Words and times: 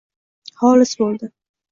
Xolis 0.61 0.93
bo’ldi 1.01 1.29